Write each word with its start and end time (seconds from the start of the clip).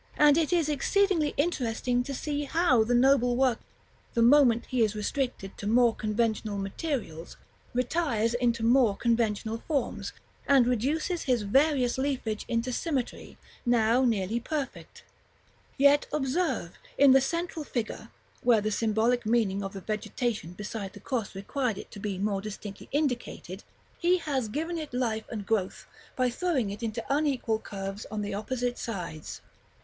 And 0.17 0.35
it 0.35 0.51
is 0.51 0.67
exceedingly 0.67 1.35
interesting 1.37 2.01
to 2.05 2.15
see 2.15 2.45
how 2.45 2.83
the 2.83 2.95
noble 2.95 3.35
workman, 3.35 3.63
the 4.15 4.23
moment 4.23 4.65
he 4.65 4.81
is 4.81 4.95
restricted 4.95 5.55
to 5.59 5.67
more 5.67 5.93
conventional 5.93 6.57
materials, 6.57 7.37
retires 7.71 8.33
into 8.33 8.63
more 8.63 8.97
conventional 8.97 9.61
forms, 9.67 10.11
and 10.47 10.65
reduces 10.65 11.21
his 11.25 11.43
various 11.43 11.99
leafage 11.99 12.45
into 12.47 12.73
symmetry, 12.73 13.37
now 13.63 14.03
nearly 14.03 14.39
perfect; 14.39 15.03
yet 15.77 16.07
observe, 16.11 16.79
in 16.97 17.11
the 17.11 17.21
central 17.21 17.63
figure, 17.63 18.09
where 18.41 18.59
the 18.59 18.71
symbolic 18.71 19.23
meaning 19.23 19.63
of 19.63 19.73
the 19.73 19.81
vegetation 19.81 20.53
beside 20.53 20.93
the 20.93 20.99
cross 20.99 21.35
required 21.35 21.77
it 21.77 21.91
to 21.91 21.99
be 21.99 22.17
more 22.17 22.41
distinctly 22.41 22.89
indicated, 22.91 23.63
he 23.99 24.17
has 24.17 24.47
given 24.47 24.79
it 24.79 24.95
life 24.95 25.25
and 25.29 25.45
growth 25.45 25.85
by 26.15 26.27
throwing 26.27 26.71
it 26.71 26.81
into 26.81 27.05
unequal 27.07 27.59
curves 27.59 28.07
on 28.09 28.23
the 28.23 28.33
opposite 28.33 28.79
sides. 28.79 29.41